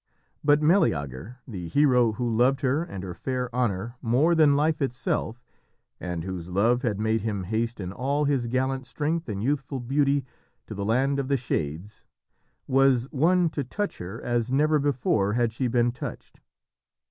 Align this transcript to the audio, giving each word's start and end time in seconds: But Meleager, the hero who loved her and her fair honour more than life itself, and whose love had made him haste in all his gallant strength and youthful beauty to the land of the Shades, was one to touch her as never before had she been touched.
But 0.43 0.63
Meleager, 0.63 1.37
the 1.47 1.67
hero 1.67 2.13
who 2.13 2.27
loved 2.27 2.61
her 2.61 2.81
and 2.83 3.03
her 3.03 3.13
fair 3.13 3.53
honour 3.55 3.97
more 4.01 4.33
than 4.33 4.55
life 4.55 4.81
itself, 4.81 5.43
and 5.99 6.23
whose 6.23 6.49
love 6.49 6.81
had 6.81 6.99
made 6.99 7.21
him 7.21 7.43
haste 7.43 7.79
in 7.79 7.93
all 7.93 8.25
his 8.25 8.47
gallant 8.47 8.87
strength 8.87 9.29
and 9.29 9.43
youthful 9.43 9.79
beauty 9.79 10.25
to 10.65 10.73
the 10.73 10.85
land 10.85 11.19
of 11.19 11.27
the 11.27 11.37
Shades, 11.37 12.03
was 12.65 13.09
one 13.11 13.47
to 13.51 13.63
touch 13.63 13.99
her 13.99 14.19
as 14.19 14.51
never 14.51 14.79
before 14.79 15.33
had 15.33 15.53
she 15.53 15.67
been 15.67 15.91
touched. 15.91 16.41